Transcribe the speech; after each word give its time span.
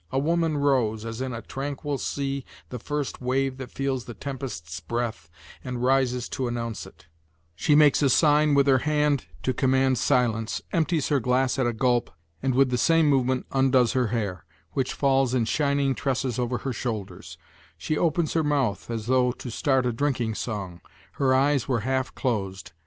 A 0.11 0.17
woman 0.17 0.57
rose, 0.57 1.05
as 1.05 1.21
in 1.21 1.31
a 1.31 1.43
tranquil 1.43 1.99
sea 1.99 2.43
the 2.69 2.79
first 2.79 3.21
wave 3.21 3.57
that 3.57 3.69
feels 3.69 4.05
the 4.05 4.15
tempest's 4.15 4.79
breath, 4.79 5.29
and 5.63 5.83
rises 5.83 6.27
to 6.29 6.47
announce 6.47 6.87
it; 6.87 7.05
she 7.53 7.75
makes 7.75 8.01
a 8.01 8.09
sign 8.09 8.55
with 8.55 8.65
her 8.65 8.79
hand 8.79 9.27
to 9.43 9.53
command 9.53 9.99
silence, 9.99 10.59
empties 10.73 11.09
her 11.09 11.19
glass 11.19 11.59
at 11.59 11.67
a 11.67 11.71
gulp, 11.73 12.09
and 12.41 12.55
with 12.55 12.71
the 12.71 12.79
same 12.79 13.11
movement 13.11 13.45
undoes 13.51 13.93
her 13.93 14.07
hair, 14.07 14.43
which 14.71 14.91
falls 14.95 15.35
in 15.35 15.45
shining 15.45 15.93
tresses 15.93 16.39
over 16.39 16.57
her 16.57 16.73
shoulders; 16.73 17.37
she 17.77 17.95
opens 17.95 18.33
her 18.33 18.43
mouth 18.43 18.89
as 18.89 19.05
though 19.05 19.31
to 19.33 19.51
start 19.51 19.85
a 19.85 19.93
drinking 19.93 20.33
song; 20.33 20.81
her 21.11 21.31
eyes 21.35 21.67
were 21.67 21.81
half 21.81 22.15
closed. 22.15 22.71